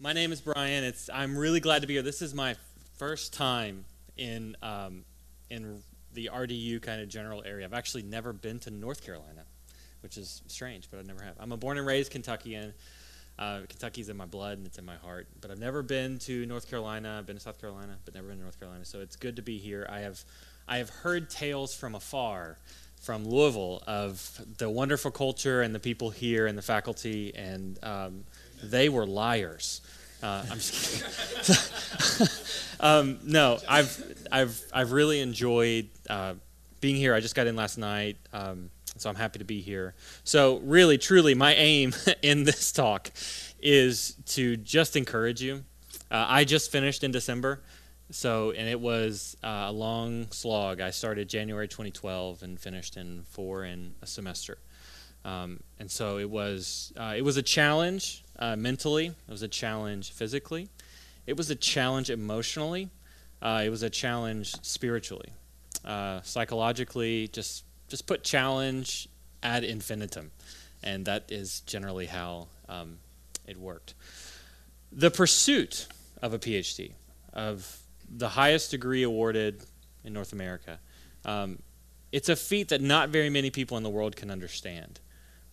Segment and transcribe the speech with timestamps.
[0.00, 0.84] My name is Brian.
[0.84, 2.02] It's I'm really glad to be here.
[2.02, 2.54] This is my
[2.98, 3.84] first time
[4.16, 5.04] in um,
[5.50, 5.82] in
[6.14, 7.66] the RDU kind of general area.
[7.66, 9.42] I've actually never been to North Carolina,
[10.02, 11.34] which is strange, but I never have.
[11.40, 12.74] I'm a born and raised Kentuckian.
[13.40, 16.46] Uh, Kentucky's in my blood and it's in my heart, but I've never been to
[16.46, 17.16] North Carolina.
[17.18, 18.84] I've been to South Carolina, but never been to North Carolina.
[18.84, 19.84] So it's good to be here.
[19.90, 20.24] I have
[20.68, 22.58] I have heard tales from afar
[23.00, 28.24] from Louisville of the wonderful culture and the people here and the faculty, and um,
[28.62, 29.80] they were liars.
[30.22, 31.02] Uh, I'm just
[32.80, 36.34] um, no, I've I've I've really enjoyed uh,
[36.80, 37.14] being here.
[37.14, 39.94] I just got in last night, um, so I'm happy to be here.
[40.24, 43.12] So really, truly, my aim in this talk
[43.60, 45.64] is to just encourage you.
[46.10, 47.62] Uh, I just finished in December,
[48.10, 50.80] so and it was uh, a long slog.
[50.80, 54.58] I started January 2012 and finished in four in a semester.
[55.28, 59.06] Um, and so it was uh, it was a challenge uh, mentally.
[59.06, 60.68] It was a challenge physically.
[61.26, 62.88] It was a challenge emotionally.
[63.42, 65.30] Uh, it was a challenge spiritually.
[65.84, 69.08] Uh, psychologically, just just put challenge
[69.42, 70.30] ad infinitum,
[70.82, 72.98] and that is generally how um,
[73.46, 73.94] it worked.
[74.90, 75.88] The pursuit
[76.22, 76.92] of a PhD,
[77.34, 79.62] of the highest degree awarded
[80.04, 80.78] in North America,
[81.26, 81.58] um,
[82.12, 85.00] it's a feat that not very many people in the world can understand.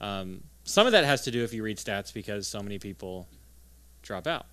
[0.06, 3.28] Um, some of that has to do if you read stats because so many people
[4.04, 4.46] drop out.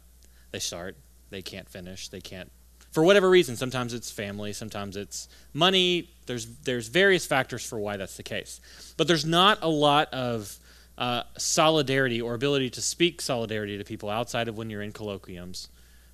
[0.51, 0.97] They start,
[1.31, 2.51] they can't finish, they can't
[2.91, 3.57] for whatever reason.
[3.57, 6.11] Sometimes it's family, sometimes it's money.
[6.27, 8.61] There's there's various factors for why that's the case.
[8.97, 10.59] But there's not a lot of
[10.97, 15.69] uh, solidarity or ability to speak solidarity to people outside of when you're in colloquiums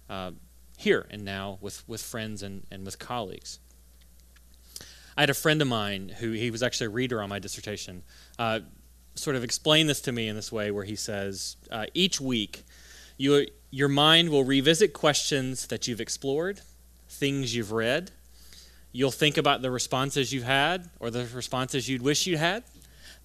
[0.08, 0.32] uh,
[0.76, 3.58] here and now with, with friends and, and with colleagues.
[5.16, 8.04] I had a friend of mine who he was actually a reader on my dissertation.
[8.38, 8.60] Uh,
[9.18, 12.64] sort of explain this to me in this way where he says uh, each week
[13.16, 16.60] you, your mind will revisit questions that you've explored
[17.08, 18.10] things you've read.
[18.92, 22.64] You'll think about the responses you've had or the responses you'd wish you'd had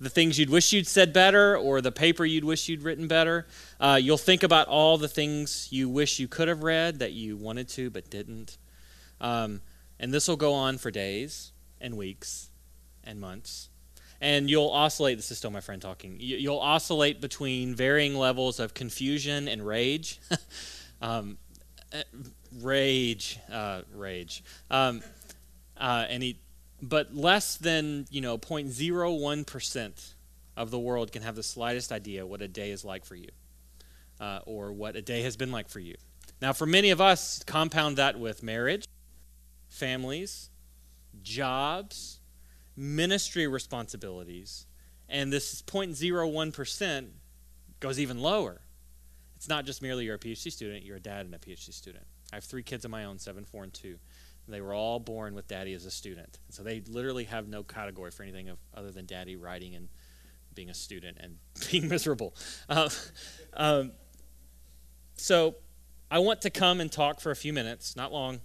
[0.03, 3.47] the things you'd wish you'd said better or the paper you'd wish you'd written better.
[3.79, 7.37] Uh, you'll think about all the things you wish you could have read that you
[7.37, 8.57] wanted to but didn't.
[9.21, 9.61] Um,
[9.99, 12.49] and this will go on for days and weeks
[13.03, 13.69] and months
[14.23, 18.73] and you'll oscillate this is still my friend talking you'll oscillate between varying levels of
[18.73, 20.19] confusion and rage.
[21.01, 21.37] Um,
[21.91, 22.03] eh,
[22.61, 24.41] rage uh, rage.
[24.71, 25.01] Um,
[25.75, 26.39] uh, and he
[26.81, 30.13] but less than you know 0.01%
[30.55, 33.27] of the world can have the slightest idea what a day is like for you
[34.21, 35.95] uh, or what a day has been like for you.
[36.41, 38.85] Now for many of us compound that with marriage
[39.67, 40.51] families
[41.21, 42.21] jobs
[42.75, 44.65] ministry responsibilities,
[45.09, 47.07] and this 0.01%
[47.79, 48.61] goes even lower.
[49.35, 52.05] It's not just merely you're a PhD student, you're a dad and a PhD student.
[52.31, 53.97] I have three kids of my own, seven, four, and two.
[54.47, 56.39] They were all born with daddy as a student.
[56.49, 59.87] So they literally have no category for anything of, other than daddy writing and
[60.53, 61.37] being a student and
[61.71, 62.35] being miserable.
[62.67, 62.89] Uh,
[63.53, 63.91] um,
[65.15, 65.55] so
[66.11, 68.41] I want to come and talk for a few minutes, not long,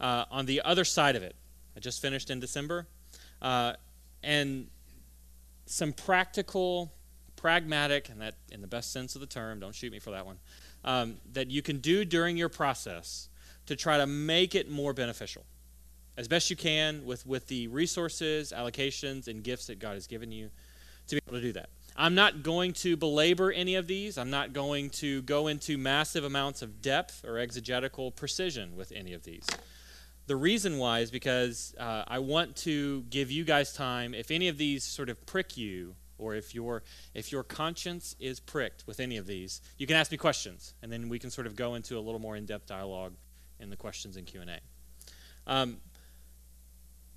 [0.00, 1.36] uh, on the other side of it.
[1.76, 2.86] I just finished in December
[3.44, 3.74] uh,
[4.24, 4.66] and
[5.66, 6.92] some practical,
[7.36, 10.26] pragmatic, and that in the best sense of the term, don't shoot me for that
[10.26, 10.38] one,
[10.84, 13.28] um, that you can do during your process
[13.66, 15.44] to try to make it more beneficial
[16.16, 20.30] as best you can with, with the resources, allocations, and gifts that God has given
[20.32, 20.50] you
[21.08, 21.68] to be able to do that.
[21.96, 24.16] I'm not going to belabor any of these.
[24.18, 29.12] I'm not going to go into massive amounts of depth or exegetical precision with any
[29.12, 29.46] of these.
[30.26, 34.14] The reason why is because uh, I want to give you guys time.
[34.14, 38.40] If any of these sort of prick you, or if your if your conscience is
[38.40, 41.46] pricked with any of these, you can ask me questions, and then we can sort
[41.46, 43.12] of go into a little more in-depth dialogue
[43.60, 44.60] in the questions and Q and A.
[45.46, 45.76] Um,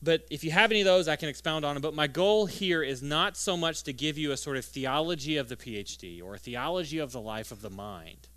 [0.03, 1.81] but if you have any of those, I can expound on them.
[1.81, 5.37] But my goal here is not so much to give you a sort of theology
[5.37, 8.27] of the PhD or a theology of the life of the mind,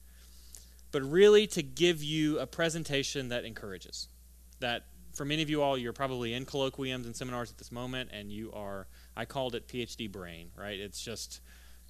[0.93, 4.09] but really to give you a presentation that encourages
[4.61, 8.11] that for many of you all, you're probably in colloquiums and seminars at this moment,
[8.13, 8.87] and you are,
[9.17, 10.79] I called it PhD brain, right?
[10.79, 11.41] It's just,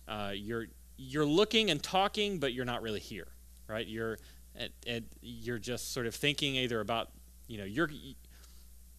[0.08, 3.28] uh, you're, you're looking and talking, but you're not really here,
[3.68, 3.86] right?
[3.86, 4.18] You're,
[4.58, 7.10] at, at, you're just sort of thinking either about,
[7.46, 7.90] you know, you're,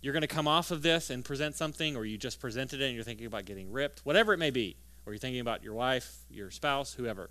[0.01, 2.85] you're going to come off of this and present something, or you just presented it
[2.85, 4.75] and you're thinking about getting ripped, whatever it may be,
[5.05, 7.29] or you're thinking about your wife, your spouse, whoever.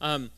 [0.00, 0.30] Um,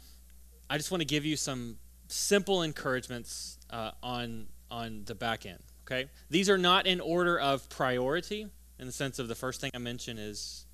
[0.69, 1.77] I just want to give you some
[2.11, 5.59] simple encouragements uh, on on the back end.
[5.87, 8.47] Okay, these are not in order of priority
[8.79, 10.67] in the sense of the first thing I mentioned is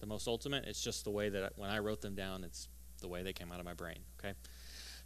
[0.00, 0.64] the most ultimate.
[0.64, 2.68] It's just the way that I, when I wrote them down, it's
[3.00, 3.98] the way they came out of my brain.
[4.18, 4.34] Okay,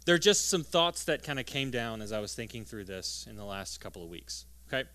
[0.05, 2.85] there are just some thoughts that kind of came down as I was thinking through
[2.85, 4.45] this in the last couple of weeks.
[4.67, 4.87] Okay,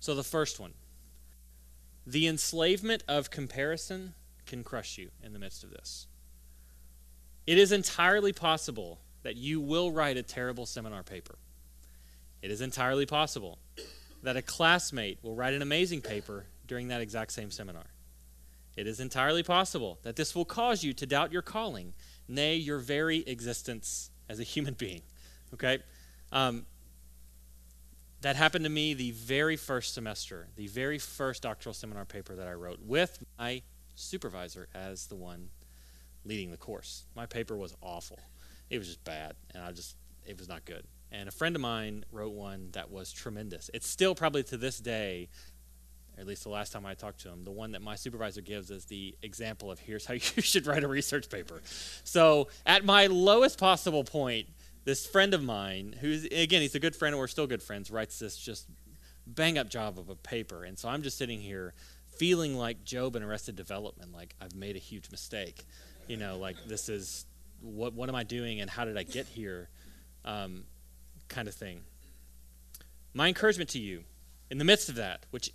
[0.00, 0.74] so the first one,
[2.06, 4.14] the enslavement of comparison
[4.46, 6.06] can crush you in the midst of this.
[7.46, 11.36] It is entirely possible that you will write a terrible seminar paper.
[12.42, 13.58] It is entirely possible
[14.22, 17.86] that a classmate will write an amazing paper during that exact same seminar.
[18.76, 21.94] It is entirely possible that this will cause you to doubt your calling,
[22.28, 25.02] nay, your very existence as a human being.
[25.54, 25.78] Okay?
[26.30, 26.66] Um,
[28.20, 32.46] that happened to me the very first semester, the very first doctoral seminar paper that
[32.48, 33.62] I wrote with my
[33.94, 35.50] supervisor as the one
[36.24, 37.04] leading the course.
[37.16, 38.18] My paper was awful.
[38.70, 40.84] It was just bad, and I just, it was not good.
[41.10, 43.70] And a friend of mine wrote one that was tremendous.
[43.72, 45.28] It's still probably to this day,
[46.16, 48.42] or at least the last time I talked to him, the one that my supervisor
[48.42, 51.62] gives as the example of here's how you should write a research paper.
[52.04, 54.48] So at my lowest possible point,
[54.84, 57.90] this friend of mine, who's again he's a good friend and we're still good friends,
[57.90, 58.66] writes this just
[59.26, 60.64] bang up job of a paper.
[60.64, 61.74] And so I'm just sitting here
[62.16, 65.64] feeling like Job in Arrested Development, like I've made a huge mistake.
[66.08, 67.26] You know, like this is
[67.60, 69.68] what what am I doing and how did I get here?
[70.24, 70.64] Um,
[71.28, 71.82] kind of thing.
[73.14, 74.04] My encouragement to you,
[74.50, 75.52] in the midst of that, which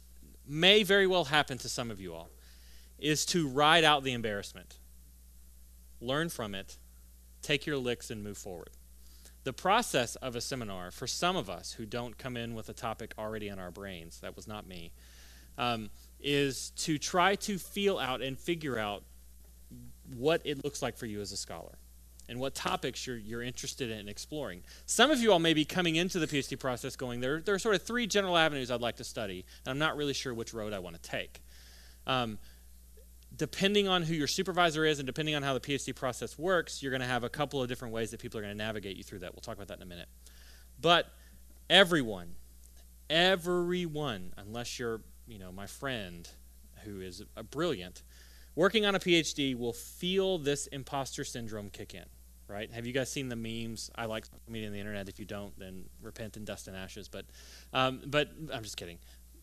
[0.47, 2.29] may very well happen to some of you all,
[2.99, 4.77] is to ride out the embarrassment.
[6.01, 6.77] Learn from it,
[7.41, 8.69] take your licks, and move forward.
[9.43, 12.73] The process of a seminar, for some of us who don't come in with a
[12.73, 14.91] topic already in our brains, that was not me,
[15.57, 15.89] um,
[16.19, 19.03] is to try to feel out and figure out
[20.15, 21.77] what it looks like for you as a scholar
[22.33, 24.63] and what topics you're, you're interested in exploring.
[24.87, 27.59] Some of you all may be coming into the PhD process going, there, there are
[27.59, 30.51] sort of three general avenues I'd like to study, and I'm not really sure which
[30.51, 31.43] road I want to take.
[32.07, 32.39] Um,
[33.35, 36.91] depending on who your supervisor is and depending on how the PhD process works, you're
[36.91, 39.03] going to have a couple of different ways that people are going to navigate you
[39.03, 39.33] through that.
[39.33, 40.07] We'll talk about that in a minute.
[40.81, 41.07] But
[41.69, 42.35] everyone,
[43.11, 46.27] everyone, unless you're, you know, my friend
[46.83, 48.01] who is a brilliant,
[48.55, 52.05] working on a PhD will feel this imposter syndrome kick in,
[52.53, 52.71] right?
[52.71, 53.89] Have you guys seen the memes?
[53.95, 55.09] I like social media on the internet.
[55.09, 57.07] If you don't, then repent in dust and ashes.
[57.07, 57.25] But,
[57.73, 58.99] um, but I'm just kidding.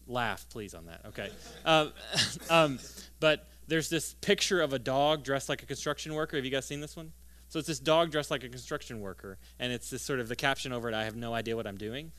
[0.07, 1.03] Laugh, please, on that.
[1.07, 1.31] Okay.
[1.65, 1.93] Um,
[2.51, 2.79] um,
[3.19, 6.37] but there's this picture of a dog dressed like a construction worker.
[6.37, 7.13] Have you guys seen this one?
[7.49, 10.37] So it's this dog dressed like a construction worker, and it's this sort of the
[10.37, 10.95] caption over it.
[10.95, 12.13] I have no idea what I'm doing.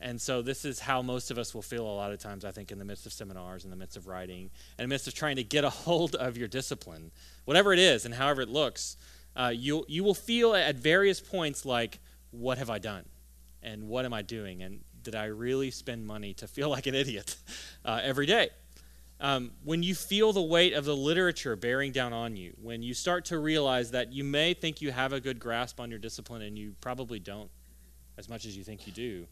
[0.00, 2.52] And so this is how most of us will feel a lot of times, I
[2.52, 5.14] think, in the midst of seminars, in the midst of writing, in the midst of
[5.14, 7.10] trying to get a hold of your discipline,
[7.44, 8.96] whatever it is and however it looks.
[9.38, 12.00] Uh, you you will feel at various points like,
[12.32, 13.04] what have I done,
[13.62, 16.94] and what am I doing, and did I really spend money to feel like an
[16.94, 17.36] idiot
[17.84, 18.50] uh, every day?
[19.20, 22.94] Um, when you feel the weight of the literature bearing down on you, when you
[22.94, 26.42] start to realize that you may think you have a good grasp on your discipline
[26.42, 27.50] and you probably don't
[28.16, 29.26] as much as you think you do,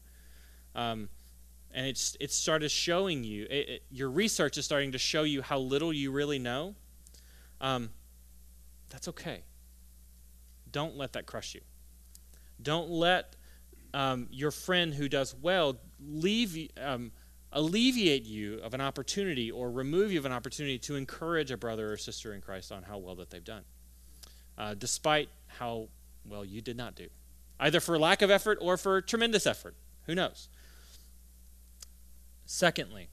[0.76, 1.08] um,
[1.73, 5.43] and it's it started showing you it, it, your research is starting to show you
[5.43, 6.76] how little you really know.
[7.61, 7.91] Um,
[8.88, 9.43] that's okay.
[10.76, 11.62] Don't let that crush you.
[12.61, 13.34] Don't let
[13.94, 17.12] um, your friend who does well leave um,
[17.50, 21.94] alleviate you of an opportunity or remove you of an opportunity to encourage a brother
[21.94, 23.62] or sister in Christ on how well that they've done,
[24.58, 25.88] uh, despite how
[26.27, 27.08] well you did not do,
[27.58, 29.77] either for lack of effort or for tremendous effort.
[30.05, 30.51] Who knows?
[32.44, 33.08] Secondly,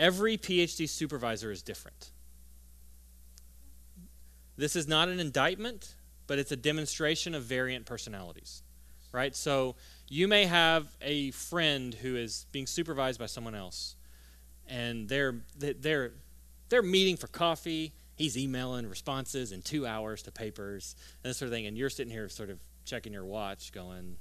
[0.00, 2.10] every PhD supervisor is different.
[4.56, 5.94] This is not an indictment,
[6.26, 8.62] but it's a demonstration of variant personalities,
[9.12, 9.34] right?
[9.34, 9.76] So
[10.08, 13.96] you may have a friend who is being supervised by someone else,
[14.66, 16.12] and they're they're
[16.68, 17.92] they're meeting for coffee.
[18.16, 21.90] He's emailing responses in two hours to papers and this sort of thing, and you're
[21.90, 24.16] sitting here sort of checking your watch, going,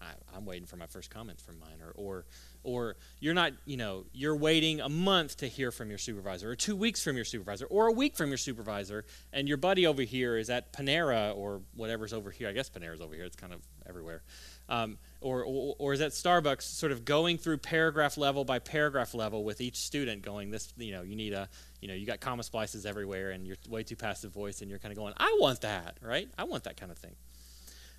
[0.00, 2.24] I, am waiting for my first comments from mine, or, or,
[2.64, 6.56] or you're not, you know, you're waiting a month to hear from your supervisor, or
[6.56, 10.02] two weeks from your supervisor, or a week from your supervisor, and your buddy over
[10.02, 12.48] here is at Panera or whatever's over here.
[12.48, 13.24] I guess Panera's over here.
[13.24, 14.22] It's kind of everywhere.
[14.68, 19.14] Um, or, or, or is at Starbucks, sort of going through paragraph level by paragraph
[19.14, 21.48] level with each student, going, this, you know, you need a,
[21.80, 24.78] you know, you got comma splices everywhere, and you're way too passive voice, and you're
[24.78, 26.28] kind of going, I want that, right?
[26.38, 27.14] I want that kind of thing.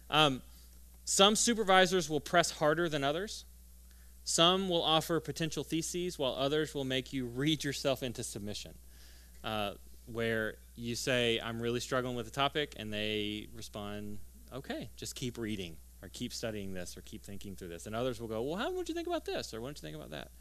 [0.10, 0.42] Um,
[1.06, 3.46] some supervisors will press harder than others.
[4.24, 8.74] Some will offer potential theses, while others will make you read yourself into submission,
[9.44, 9.74] uh,
[10.06, 14.20] where you say, I'm really struggling with the topic, and they respond,
[14.54, 17.86] okay, just keep reading, or keep studying this, or keep thinking through this.
[17.86, 19.82] And others will go, well, how would you think about this, or what would you
[19.82, 20.32] think about that?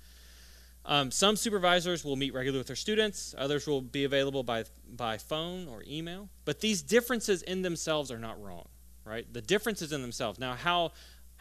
[0.84, 4.64] Um, some supervisors will meet regularly with their students, others will be available by,
[4.96, 6.28] by phone or email.
[6.44, 8.68] But these differences in themselves are not wrong,
[9.04, 9.32] right?
[9.32, 10.40] The differences in themselves.
[10.40, 10.92] Now, how,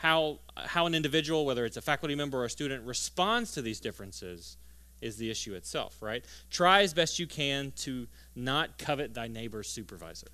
[0.02, 3.80] how, how an individual, whether it's a faculty member or a student, responds to these
[3.80, 4.58] differences
[5.00, 6.26] is the issue itself, right?
[6.50, 10.30] Try as best you can to not covet thy neighbor's supervisor.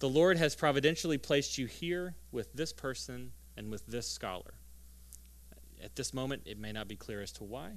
[0.00, 4.52] The Lord has providentially placed you here with this person and with this scholar.
[5.82, 7.70] At this moment, it may not be clear as to why,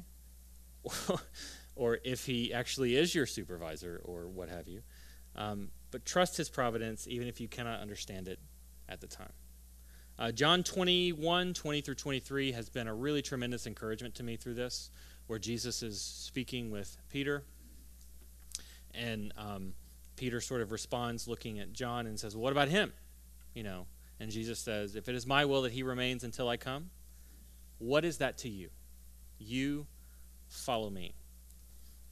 [1.78, 4.82] or if he actually is your supervisor, or what have you.
[5.38, 8.40] Um, but trust his providence, even if you cannot understand it
[8.90, 9.32] at the time.
[10.20, 14.54] Uh, John 21, 20 through 23 has been a really tremendous encouragement to me through
[14.54, 14.92] this,
[15.28, 17.44] where Jesus is speaking with Peter.
[18.94, 19.74] And um,
[20.16, 22.94] Peter sort of responds looking at John and says, What about him?
[23.56, 23.88] You know,
[24.20, 26.92] and Jesus says, If it is my will that he remains until I come,
[27.80, 28.70] what is that to you?
[29.40, 29.88] You
[30.48, 31.16] follow me.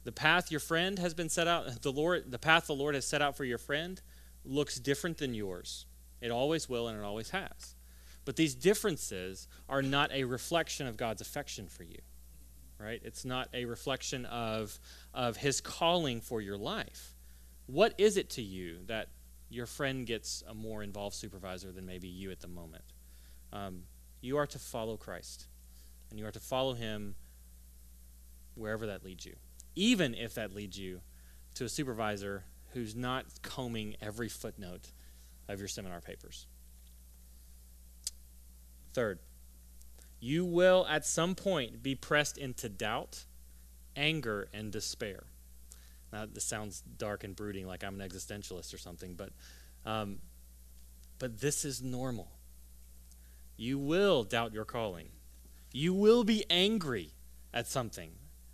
[0.04, 3.06] The path your friend has been set out, the Lord, the path the Lord has
[3.06, 4.00] set out for your friend
[4.44, 5.86] looks different than yours.
[6.20, 7.76] It always will and it always has.
[8.24, 11.98] But these differences are not a reflection of God's affection for you.
[12.78, 13.00] Right?
[13.04, 14.78] It's not a reflection of
[15.14, 17.14] of his calling for your life.
[17.66, 19.08] What is it to you that
[19.48, 22.84] your friend gets a more involved supervisor than maybe you at the moment?
[23.52, 23.84] Um,
[24.20, 25.46] you are to follow Christ
[26.10, 27.14] and you are to follow him
[28.54, 29.34] wherever that leads you,
[29.74, 31.00] even if that leads you
[31.54, 34.90] to a supervisor who's not combing every footnote
[35.48, 36.46] of your seminar papers.
[38.92, 39.18] Third,
[40.20, 43.24] you will at some point be pressed into doubt,
[43.96, 45.24] anger, and despair.
[46.12, 49.30] Now, this sounds dark and brooding, like I'm an existentialist or something, but,
[49.86, 50.18] um,
[51.18, 52.30] but this is normal.
[53.56, 55.08] You will doubt your calling.
[55.72, 57.12] You will be angry
[57.54, 58.12] at something.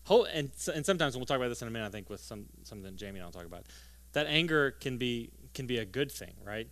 [0.08, 2.46] And, and sometimes, and we'll talk about this in a minute, I think, with some,
[2.62, 3.66] something Jamie and I'll talk about,
[4.12, 6.68] that anger can be, can be a good thing, right?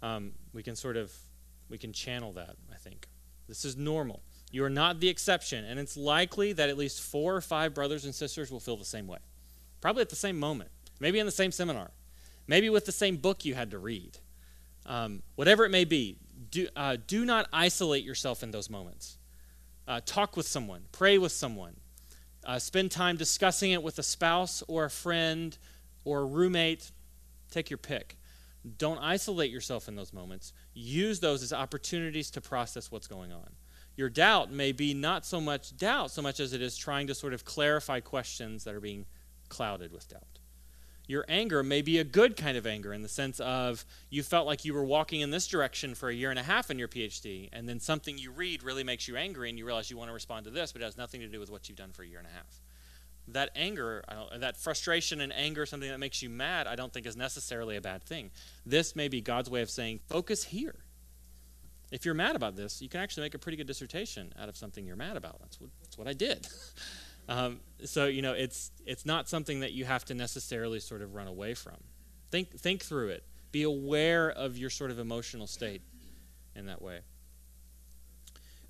[0.00, 1.12] Um, we can sort of,
[1.68, 3.08] we can channel that, I think.
[3.46, 4.22] This is normal.
[4.50, 8.04] You are not the exception, and it's likely that at least four or five brothers
[8.04, 9.18] and sisters will feel the same way.
[9.80, 10.70] Probably at the same moment,
[11.00, 11.90] maybe in the same seminar,
[12.46, 14.18] maybe with the same book you had to read.
[14.86, 16.16] Um, whatever it may be,
[16.50, 19.18] do, uh, do not isolate yourself in those moments.
[19.86, 21.76] Uh, talk with someone, pray with someone,
[22.44, 25.56] uh, spend time discussing it with a spouse or a friend
[26.04, 26.90] or a roommate.
[27.50, 28.17] Take your pick.
[28.76, 30.52] Don't isolate yourself in those moments.
[30.74, 33.50] Use those as opportunities to process what's going on.
[33.96, 37.14] Your doubt may be not so much doubt, so much as it is trying to
[37.14, 39.06] sort of clarify questions that are being
[39.48, 40.38] clouded with doubt
[41.08, 44.46] your anger may be a good kind of anger in the sense of you felt
[44.46, 46.86] like you were walking in this direction for a year and a half in your
[46.86, 50.10] PhD, and then something you read really makes you angry, and you realize you want
[50.10, 52.02] to respond to this, but it has nothing to do with what you've done for
[52.02, 52.60] a year and a half.
[53.32, 54.04] That anger,
[54.36, 57.80] that frustration and anger, something that makes you mad, I don't think is necessarily a
[57.80, 58.30] bad thing.
[58.64, 60.76] This may be God's way of saying, focus here.
[61.90, 64.56] If you're mad about this, you can actually make a pretty good dissertation out of
[64.56, 65.40] something you're mad about.
[65.40, 66.46] That's what, that's what I did.
[67.28, 71.14] Um, so you know, it's it's not something that you have to necessarily sort of
[71.14, 71.76] run away from.
[72.30, 73.24] Think think through it.
[73.52, 75.82] Be aware of your sort of emotional state
[76.54, 77.00] in that way.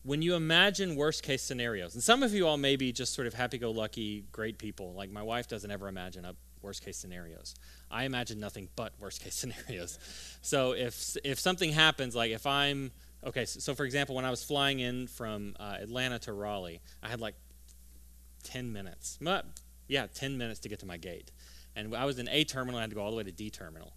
[0.09, 3.27] When you imagine worst case scenarios, and some of you all may be just sort
[3.27, 4.95] of happy go lucky, great people.
[4.95, 7.55] Like my wife doesn't ever imagine up worst case scenarios.
[7.91, 9.99] I imagine nothing but worst case scenarios.
[10.41, 12.91] So if if something happens, like if I'm
[13.23, 16.81] okay, so, so for example, when I was flying in from uh, Atlanta to Raleigh,
[17.03, 17.35] I had like
[18.45, 19.19] 10 minutes.
[19.89, 21.33] Yeah, 10 minutes to get to my gate.
[21.77, 23.51] And I was in A terminal, I had to go all the way to D
[23.51, 23.93] terminal.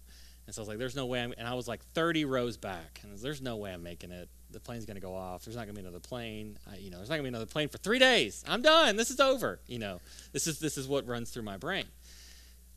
[0.46, 2.58] And so I was like, there's no way I'm, and I was like 30 rows
[2.58, 3.00] back.
[3.02, 4.28] And there's no way I'm making it.
[4.52, 5.44] The plane's going to go off.
[5.44, 6.58] There's not going to be another plane.
[6.70, 8.44] I, you know, there's not going to be another plane for three days.
[8.46, 8.96] I'm done.
[8.96, 9.58] This is over.
[9.66, 10.00] You know,
[10.32, 11.86] this is, this is what runs through my brain.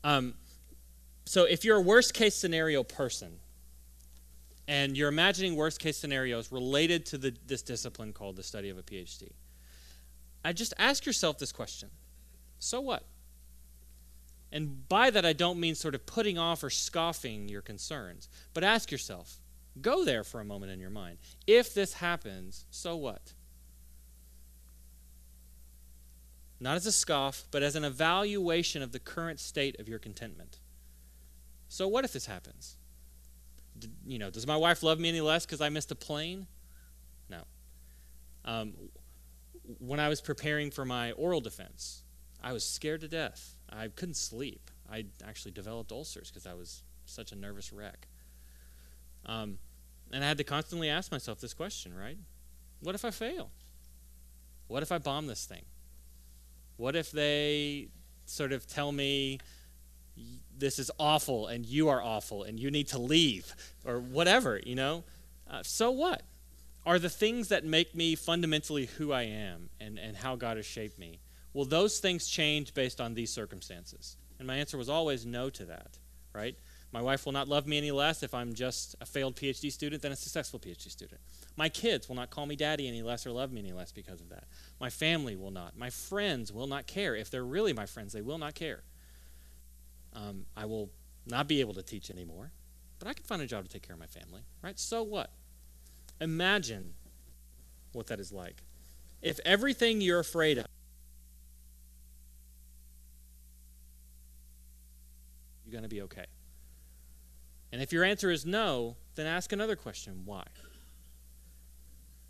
[0.04, 0.34] Um,
[1.24, 3.38] so if you're a worst case scenario person,
[4.68, 8.78] and you're imagining worst case scenarios related to the, this discipline called the study of
[8.78, 9.30] a PhD,
[10.44, 11.90] I just ask yourself this question
[12.58, 13.04] So what?
[14.52, 18.62] And by that, I don't mean sort of putting off or scoffing your concerns, but
[18.64, 19.40] ask yourself
[19.80, 21.18] go there for a moment in your mind.
[21.46, 23.32] If this happens, so what?
[26.58, 30.58] Not as a scoff, but as an evaluation of the current state of your contentment.
[31.68, 32.76] So, what if this happens?
[33.78, 36.46] D- you know, does my wife love me any less because I missed a plane?
[37.28, 37.42] No.
[38.44, 38.72] Um,
[39.78, 42.04] when I was preparing for my oral defense,
[42.42, 43.56] I was scared to death.
[43.68, 44.70] I couldn't sleep.
[44.90, 48.06] I actually developed ulcers because I was such a nervous wreck.
[49.24, 49.58] Um,
[50.12, 52.18] and I had to constantly ask myself this question, right?
[52.80, 53.50] What if I fail?
[54.68, 55.64] What if I bomb this thing?
[56.76, 57.88] What if they
[58.26, 59.38] sort of tell me
[60.56, 63.54] this is awful and you are awful and you need to leave
[63.84, 65.04] or whatever, you know?
[65.50, 66.22] Uh, so what?
[66.84, 70.66] Are the things that make me fundamentally who I am and, and how God has
[70.66, 71.20] shaped me,
[71.52, 74.16] will those things change based on these circumstances?
[74.38, 75.98] And my answer was always no to that,
[76.32, 76.56] right?
[76.96, 80.00] My wife will not love me any less if I'm just a failed PhD student
[80.00, 81.20] than a successful PhD student.
[81.54, 84.22] My kids will not call me daddy any less or love me any less because
[84.22, 84.44] of that.
[84.80, 85.76] My family will not.
[85.76, 87.14] My friends will not care.
[87.14, 88.82] If they're really my friends, they will not care.
[90.14, 90.88] Um, I will
[91.26, 92.50] not be able to teach anymore,
[92.98, 94.78] but I can find a job to take care of my family, right?
[94.78, 95.28] So what?
[96.18, 96.94] Imagine
[97.92, 98.62] what that is like.
[99.20, 100.64] If everything you're afraid of,
[105.66, 106.24] you're going to be okay.
[107.72, 110.44] And if your answer is no, then ask another question why?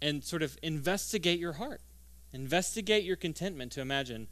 [0.00, 1.80] And sort of investigate your heart.
[2.32, 4.28] Investigate your contentment to imagine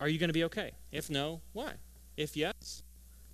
[0.00, 0.72] are you going to be okay?
[0.92, 1.72] If no, why?
[2.16, 2.82] If yes,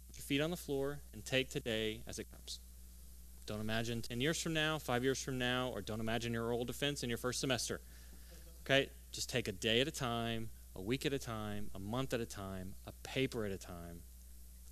[0.07, 2.61] put your feet on the floor and take today as it comes.
[3.47, 6.65] Don't imagine 10 years from now, five years from now, or don't imagine your oral
[6.65, 7.81] defense in your first semester.
[8.65, 8.89] Okay?
[9.13, 12.21] Just take a day at a time, a week at a time, a month at
[12.21, 14.01] a time, a paper at a time,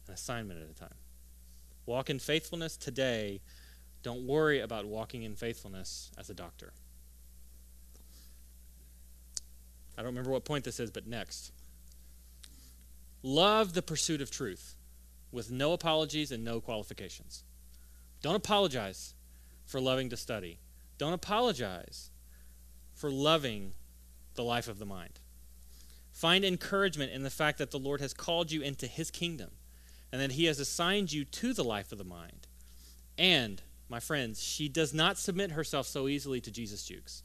[0.08, 0.94] an assignment at a time.
[1.86, 3.40] Walk in faithfulness today.
[4.02, 6.72] Don't worry about walking in faithfulness as a doctor.
[9.96, 11.52] I don't remember what point this is, but next.
[13.22, 14.76] Love the pursuit of truth
[15.30, 17.44] with no apologies and no qualifications.
[18.20, 19.14] Don't apologize
[19.64, 20.58] for loving to study.
[20.98, 22.10] Don't apologize
[22.94, 23.72] for loving
[24.34, 25.20] the life of the mind.
[26.12, 29.50] Find encouragement in the fact that the Lord has called you into his kingdom
[30.12, 32.46] and that he has assigned you to the life of the mind.
[33.18, 37.22] And, my friends, she does not submit herself so easily to Jesus' jukes.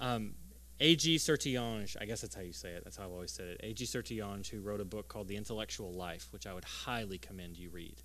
[0.00, 0.34] Um,
[0.80, 1.16] A.G.
[1.16, 3.60] Sertillanges, I guess that's how you say it, that's how I've always said it.
[3.62, 3.84] A.G.
[3.84, 7.70] Sertillanges, who wrote a book called The Intellectual Life, which I would highly commend you
[7.70, 8.02] read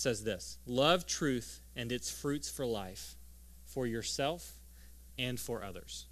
[0.00, 3.16] says this Love truth and its fruits for life,
[3.64, 4.54] for yourself
[5.18, 6.06] and for others.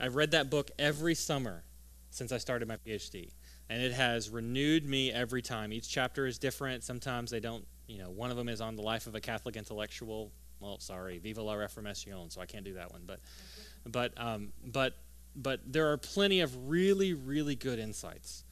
[0.00, 1.64] I've read that book every summer
[2.10, 3.32] since I started my PhD,
[3.68, 5.72] and it has renewed me every time.
[5.72, 6.84] Each chapter is different.
[6.84, 9.56] Sometimes they don't, you know, one of them is on the life of a Catholic
[9.56, 10.30] intellectual.
[10.60, 13.02] Well, sorry, Viva la Reformación, so I can't do that one.
[13.06, 13.20] But,
[13.84, 14.94] but, um, but,
[15.34, 18.44] but there are plenty of really, really good insights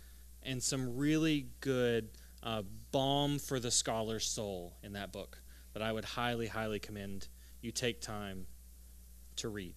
[0.43, 2.11] and some really good
[2.43, 5.39] uh, balm for the scholar's soul in that book
[5.73, 7.29] that I would highly, highly commend
[7.63, 8.47] you take time
[9.37, 9.75] to read.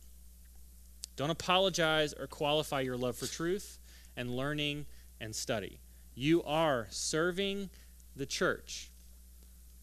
[1.15, 3.79] Don't apologize or qualify your love for truth
[4.15, 4.85] and learning
[5.19, 5.79] and study.
[6.15, 7.69] You are serving
[8.15, 8.91] the church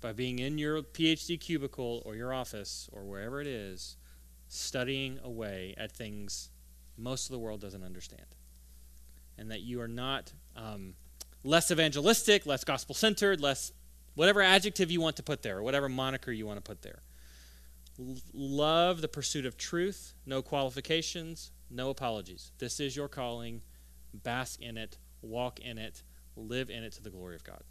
[0.00, 3.96] by being in your PhD cubicle or your office or wherever it is,
[4.48, 6.50] studying away at things
[6.96, 8.26] most of the world doesn't understand.
[9.38, 10.94] And that you are not um,
[11.42, 13.72] less evangelistic, less gospel centered, less
[14.14, 17.02] whatever adjective you want to put there, or whatever moniker you want to put there.
[17.98, 22.52] L- love the pursuit of truth, no qualifications, no apologies.
[22.58, 23.62] This is your calling.
[24.12, 26.02] Bask in it, walk in it,
[26.36, 27.62] live in it to the glory of God.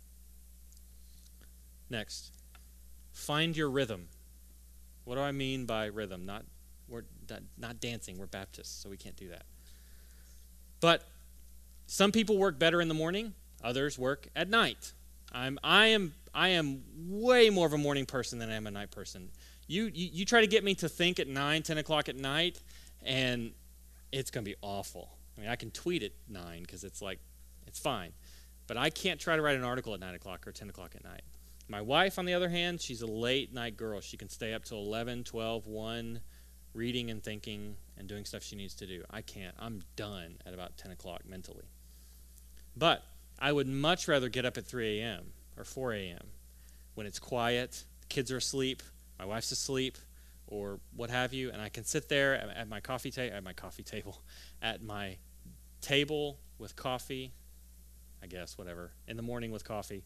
[1.89, 2.31] Next,
[3.11, 4.07] find your rhythm.
[5.05, 6.25] What do I mean by rhythm?
[6.25, 6.43] Not
[6.87, 7.03] we're
[7.57, 8.17] not dancing.
[8.17, 9.43] We're Baptists, so we can't do that.
[10.79, 11.03] But
[11.87, 13.33] some people work better in the morning.
[13.63, 14.93] Others work at night.
[15.31, 18.71] I'm, I, am, I am way more of a morning person than I am a
[18.71, 19.29] night person.
[19.67, 22.61] You, you, you try to get me to think at 9, 10 o'clock at night,
[23.01, 23.51] and
[24.11, 25.09] it's going to be awful.
[25.37, 27.19] I mean, I can tweet at 9 because it's like,
[27.73, 28.11] it's fine.
[28.67, 31.03] But I can't try to write an article at 9 o'clock or 10 o'clock at
[31.03, 31.23] night.
[31.67, 33.99] My wife, on the other hand, she's a late night girl.
[33.99, 36.19] She can stay up till 11, 12, 1,
[36.75, 39.03] reading and thinking and doing stuff she needs to do.
[39.09, 39.55] I can't.
[39.57, 41.65] I'm done at about 10 o'clock mentally.
[42.77, 43.03] But
[43.39, 45.31] I would much rather get up at 3 a.m.
[45.57, 46.27] or 4 a.m.
[46.93, 48.83] when it's quiet, the kids are asleep,
[49.17, 49.97] my wife's asleep,
[50.45, 53.53] or what have you, and I can sit there at, my coffee table, at my
[53.53, 54.21] coffee table,
[54.61, 55.17] at my
[55.81, 57.33] table with coffee,
[58.23, 60.03] I guess, whatever, in the morning with coffee,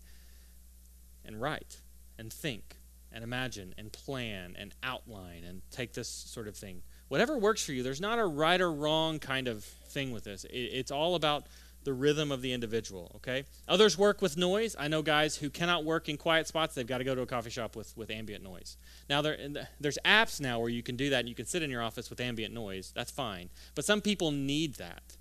[1.24, 1.78] and write
[2.18, 2.78] and think
[3.12, 6.82] and imagine and plan and outline and take this sort of thing.
[7.08, 10.44] Whatever works for you, there's not a right or wrong kind of thing with this.
[10.46, 11.46] It, it's all about
[11.84, 13.46] the rhythm of the individual, okay?
[13.70, 14.76] Others work with noise.
[14.78, 16.76] I know guys who cannot work in quiet spots.
[16.76, 18.76] They've got to go to a coffee shop with, with ambient noise.
[19.10, 19.38] Now, there,
[19.80, 22.10] there's apps now where you can do that and you can sit in your office
[22.10, 22.92] with ambient noise.
[22.94, 23.50] That's fine.
[23.74, 25.16] But some people need that,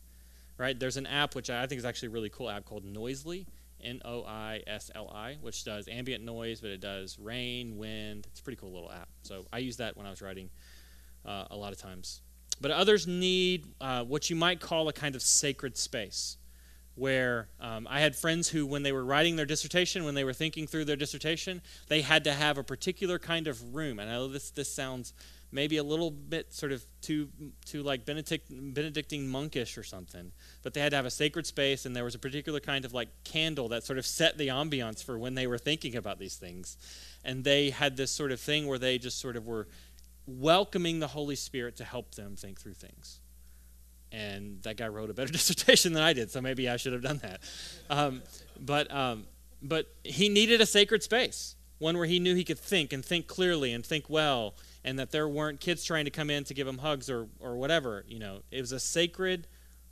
[0.58, 0.78] right?
[0.78, 3.46] There's an app which I think is actually a really cool app called Noisli,
[3.82, 8.26] N O I S L I, which does ambient noise, but it does rain, wind.
[8.30, 9.08] It's a pretty cool little app.
[9.22, 10.50] So I use that when I was writing
[11.24, 12.22] uh, a lot of times.
[12.60, 16.38] but others need uh, what you might call a kind of sacred space
[16.94, 20.32] where um, I had friends who, when they were writing their dissertation, when they were
[20.32, 23.98] thinking through their dissertation, they had to have a particular kind of room.
[23.98, 25.12] And I know this, this sounds
[25.52, 27.28] maybe a little bit sort of too,
[27.64, 30.32] too like Benedict, Benedictine monkish or something,
[30.62, 32.92] but they had to have a sacred space, and there was a particular kind of
[32.92, 36.36] like candle that sort of set the ambiance for when they were thinking about these
[36.36, 36.76] things.
[37.24, 39.66] And they had this sort of thing where they just sort of were
[40.26, 43.20] welcoming the Holy Spirit to help them think through things
[44.12, 47.02] and that guy wrote a better dissertation than I did, so maybe I should have
[47.02, 47.40] done that.
[47.90, 48.22] Um,
[48.58, 49.26] but um,
[49.62, 53.26] but he needed a sacred space, one where he knew he could think and think
[53.26, 54.54] clearly and think well,
[54.86, 57.56] and that there weren't kids trying to come in to give him hugs or or
[57.56, 58.04] whatever.
[58.08, 59.48] You know, it was a sacred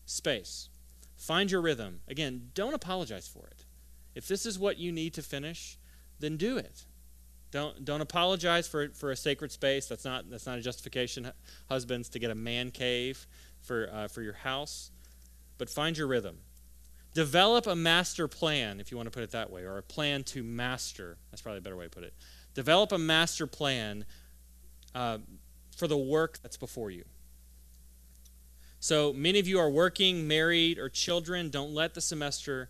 [0.06, 0.70] space.
[1.16, 2.00] Find your rhythm.
[2.08, 3.66] Again, don't apologize for it.
[4.14, 5.78] If this is what you need to finish,
[6.20, 6.84] then do it.
[7.50, 9.86] Don't don't apologize for for a sacred space.
[9.86, 11.30] That's not that's not a justification.
[11.68, 13.26] Husbands to get a man cave
[13.64, 14.90] for, uh, for your house,
[15.58, 16.38] but find your rhythm.
[17.14, 20.24] Develop a master plan, if you want to put it that way, or a plan
[20.24, 21.16] to master.
[21.30, 22.12] That's probably a better way to put it.
[22.54, 24.04] Develop a master plan
[24.94, 25.18] uh,
[25.76, 27.04] for the work that's before you.
[28.80, 31.48] So many of you are working, married, or children.
[31.48, 32.68] Don't let the semester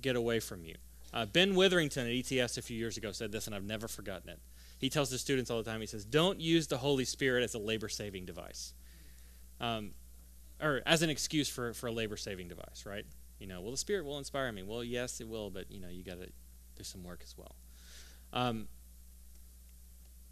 [0.00, 0.74] get away from you.
[1.12, 4.28] Uh, ben Witherington at ETS a few years ago said this, and I've never forgotten
[4.28, 4.40] it.
[4.78, 7.54] He tells the students all the time, he says, Don't use the Holy Spirit as
[7.54, 8.74] a labor saving device.
[9.60, 9.92] Um,
[10.60, 13.06] or as an excuse for, for a labor saving device, right?
[13.38, 14.62] You know, well, the Spirit will inspire me.
[14.62, 16.28] Well, yes, it will, but, you know, you got to
[16.76, 17.54] do some work as well.
[18.32, 18.68] Um,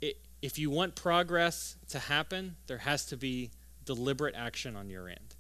[0.01, 3.51] it, if you want progress to happen, there has to be
[3.85, 5.35] deliberate action on your end.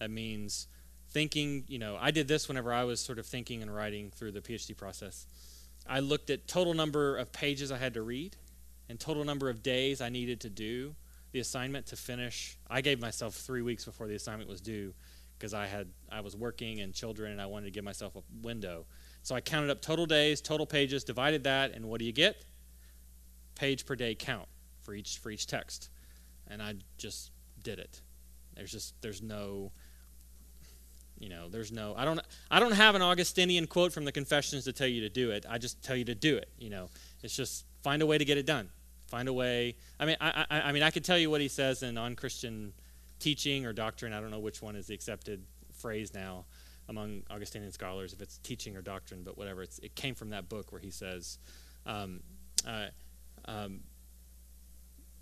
[0.00, 0.66] That means
[1.08, 4.32] thinking, you know, I did this whenever I was sort of thinking and writing through
[4.32, 5.24] the PhD process.
[5.88, 8.36] I looked at total number of pages I had to read
[8.90, 10.94] and total number of days I needed to do
[11.32, 12.58] the assignment to finish.
[12.68, 14.92] I gave myself three weeks before the assignment was due
[15.38, 18.22] because I had I was working and children and I wanted to give myself a
[18.42, 18.84] window.
[19.22, 22.44] So I counted up total days, total pages, divided that, and what do you get?
[23.54, 24.48] Page per day count
[24.82, 25.90] for each for each text.
[26.48, 27.30] And I just
[27.62, 28.00] did it.
[28.56, 29.72] There's just there's no
[31.18, 34.64] you know, there's no I don't I don't have an Augustinian quote from the Confessions
[34.64, 35.44] to tell you to do it.
[35.48, 36.88] I just tell you to do it, you know.
[37.22, 38.70] It's just find a way to get it done.
[39.08, 39.76] Find a way.
[39.98, 42.16] I mean, I, I, I mean, I could tell you what he says in on
[42.16, 42.72] Christian
[43.18, 44.12] teaching or doctrine.
[44.12, 45.42] I don't know which one is the accepted
[45.74, 46.46] phrase now
[46.88, 49.62] among Augustinian scholars, if it's teaching or doctrine, but whatever.
[49.62, 51.38] It's, it came from that book where he says,
[51.86, 52.20] um,
[52.66, 52.86] uh,
[53.46, 53.80] um,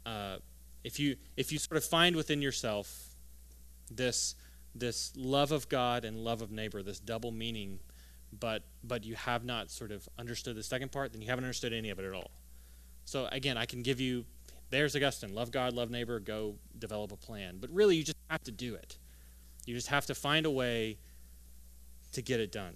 [0.07, 0.37] uh,
[0.85, 3.09] if you if you sort of find within yourself
[3.91, 4.35] this
[4.75, 7.81] this love of God and love of neighbor, this double meaning,
[8.39, 11.73] but but you have not sort of understood the second part, then you haven't understood
[11.73, 12.31] any of it at all.
[13.05, 14.25] So again, I can give you
[14.71, 17.59] there's Augustine love God, love neighbor, go develop a plan.
[17.61, 18.99] But really, you just have to do it.
[19.67, 20.99] You just have to find a way
[22.13, 22.75] to get it done.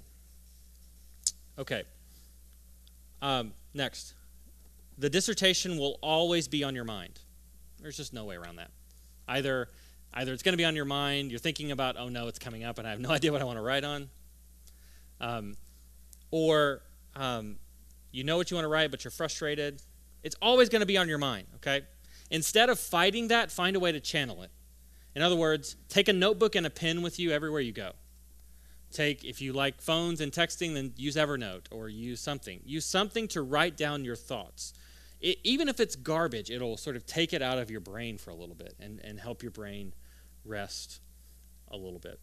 [1.59, 1.85] Okay.
[3.21, 4.15] Um, next.
[4.99, 7.21] The dissertation will always be on your mind.
[7.81, 8.71] There's just no way around that.
[9.27, 9.69] Either,
[10.15, 12.65] either it's going to be on your mind, you're thinking about, oh no, it's coming
[12.65, 14.11] up, and I have no idea what I want to write on.
[15.21, 15.55] Um,
[16.31, 16.83] or
[17.17, 17.57] um,
[18.11, 19.81] you know what you want to write, but you're frustrated
[20.23, 21.83] it's always going to be on your mind, okay?
[22.31, 24.51] Instead of fighting that, find a way to channel it.
[25.15, 27.93] In other words, take a notebook and a pen with you everywhere you go.
[28.93, 32.61] Take, if you like phones and texting, then use Evernote or use something.
[32.65, 34.73] Use something to write down your thoughts.
[35.21, 38.31] It, even if it's garbage, it'll sort of take it out of your brain for
[38.31, 39.95] a little bit and, and help your brain
[40.45, 41.01] rest
[41.71, 42.21] a little bit.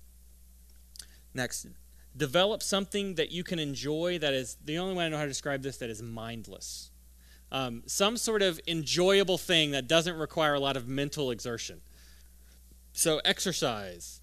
[1.33, 1.67] Next,
[2.15, 5.29] develop something that you can enjoy that is the only way I know how to
[5.29, 6.91] describe this that is mindless
[7.51, 11.81] um, some sort of enjoyable thing that doesn't require a lot of mental exertion.
[12.93, 14.21] So, exercise,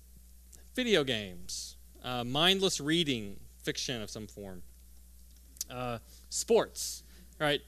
[0.75, 1.66] video games,
[2.07, 4.63] uh, mindless reading, fiction of some form,
[5.71, 5.99] uh,
[6.31, 7.03] sports,
[7.41, 7.61] right?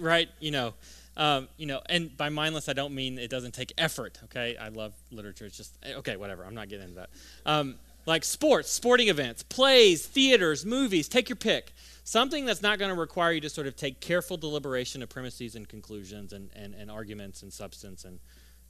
[0.00, 0.28] right?
[0.40, 0.74] You know,
[1.16, 4.18] um, you know, and by mindless, I don't mean it doesn't take effort.
[4.24, 5.44] Okay, I love literature.
[5.46, 6.44] It's just okay, whatever.
[6.44, 7.10] I'm not getting into that.
[7.44, 11.08] Um, like sports, sporting events, plays, theaters, movies.
[11.08, 11.72] Take your pick.
[12.04, 15.54] Something that's not going to require you to sort of take careful deliberation of premises
[15.54, 18.20] and conclusions and, and, and arguments and substance and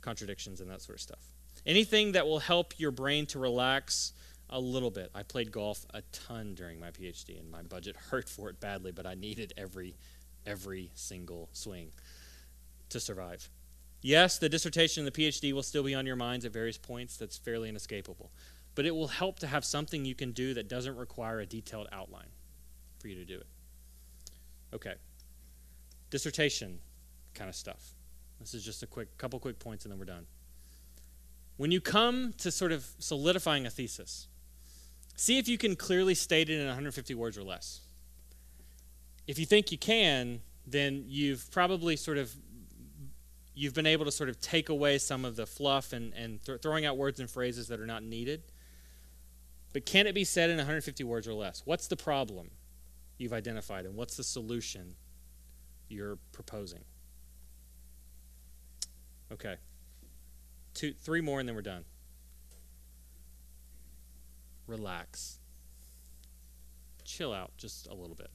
[0.02, 1.32] contradictions and that sort of stuff.
[1.66, 4.12] Anything that will help your brain to relax
[4.50, 5.10] a little bit.
[5.14, 8.92] I played golf a ton during my PhD, and my budget hurt for it badly,
[8.92, 9.94] but I needed every
[10.46, 11.90] every single swing
[12.90, 13.48] to survive.
[14.02, 17.16] Yes, the dissertation and the PhD will still be on your minds at various points.
[17.16, 18.30] That's fairly inescapable.
[18.74, 21.88] But it will help to have something you can do that doesn't require a detailed
[21.90, 22.28] outline
[22.98, 23.46] for you to do it.
[24.74, 24.94] Okay.
[26.10, 26.80] Dissertation
[27.32, 27.94] kind of stuff.
[28.40, 30.26] This is just a quick couple quick points and then we're done.
[31.56, 34.28] when you come to sort of solidifying a thesis,
[35.16, 37.80] see if you can clearly state it in 150 words or less.
[39.26, 42.34] If you think you can, then you've probably sort of
[43.54, 46.60] you've been able to sort of take away some of the fluff and, and th-
[46.60, 48.42] throwing out words and phrases that are not needed.
[49.72, 51.62] But can it be said in 150 words or less?
[51.64, 52.50] What's the problem
[53.16, 54.94] you've identified, and what's the solution
[55.88, 56.84] you're proposing?
[59.32, 59.56] Okay.
[60.74, 61.84] Two, three more, and then we're done.
[64.66, 65.38] Relax.
[67.04, 68.30] Chill out just a little bit.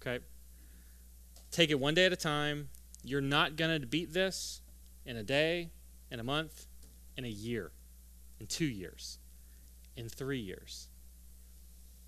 [0.00, 0.24] Okay?
[1.50, 2.68] Take it one day at a time.
[3.04, 4.62] You're not going to beat this
[5.04, 5.70] in a day,
[6.10, 6.66] in a month,
[7.16, 7.72] in a year,
[8.40, 9.18] in two years,
[9.96, 10.88] in three years,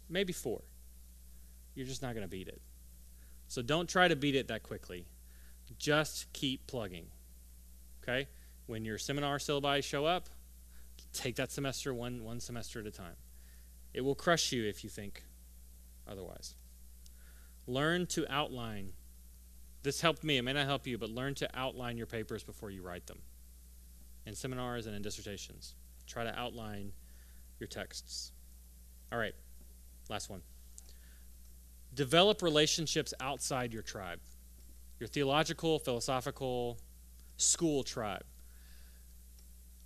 [0.08, 0.62] maybe four.
[1.74, 2.60] You're just not going to beat it.
[3.48, 5.06] So don't try to beat it that quickly.
[5.78, 7.06] Just keep plugging.
[8.02, 8.28] Okay?
[8.66, 10.28] When your seminar syllabi show up,
[11.12, 13.16] take that semester one, one semester at a time.
[13.94, 15.22] It will crush you if you think
[16.06, 16.56] otherwise.
[17.66, 18.92] Learn to outline.
[19.82, 20.36] This helped me.
[20.36, 23.20] It may not help you, but learn to outline your papers before you write them.
[24.26, 25.74] In seminars and in dissertations,
[26.06, 26.92] try to outline
[27.60, 28.32] your texts.
[29.12, 29.34] All right,
[30.08, 30.42] last one.
[31.94, 34.18] Develop relationships outside your tribe,
[34.98, 36.78] your theological, philosophical,
[37.36, 38.24] school tribe.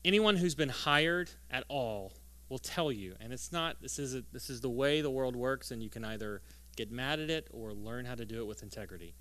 [0.04, 2.12] Anyone who's been hired at all
[2.48, 3.80] will tell you, and it's not.
[3.80, 6.42] This is a, this is the way the world works, and you can either
[6.76, 9.14] get mad at it or learn how to do it with integrity.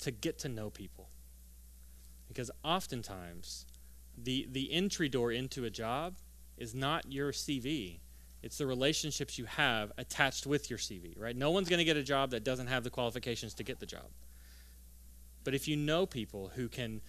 [0.00, 1.08] To get to know people,
[2.28, 3.66] because oftentimes
[4.16, 6.16] the the entry door into a job
[6.56, 8.00] is not your CV.
[8.42, 11.36] It's the relationships you have attached with your CV, right?
[11.36, 13.86] No one's going to get a job that doesn't have the qualifications to get the
[13.86, 14.10] job.
[15.44, 17.02] But if you know people who can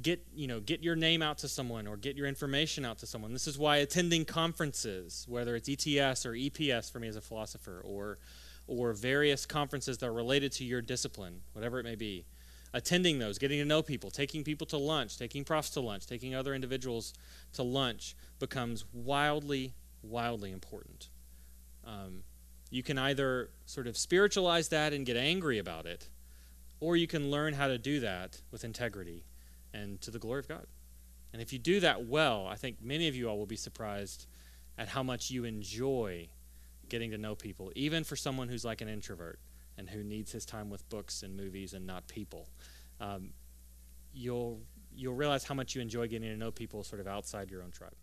[0.00, 3.06] get you know get your name out to someone or get your information out to
[3.06, 3.32] someone.
[3.32, 7.82] This is why attending conferences whether it's ets or eps for me as a philosopher
[7.84, 8.18] or
[8.66, 12.24] or various conferences that are related to your discipline whatever it may be
[12.72, 16.34] attending those getting to know people taking people to lunch taking profs to lunch taking
[16.34, 17.12] other individuals
[17.52, 21.08] to lunch becomes wildly wildly important.
[21.84, 22.22] Um,
[22.70, 26.08] you can either sort of spiritualize that and get angry about it
[26.80, 29.24] or you can learn how to do that with integrity
[29.72, 30.66] and to the glory of God.
[31.32, 34.26] And if you do that well, I think many of you all will be surprised
[34.76, 36.28] at how much you enjoy
[36.88, 39.38] getting to know people, even for someone who's like an introvert
[39.78, 42.48] and who needs his time with books and movies and not people.
[43.00, 43.30] Um,
[44.12, 44.60] you'll
[44.94, 47.70] you'll realize how much you enjoy getting to know people sort of outside your own
[47.70, 47.94] tribe.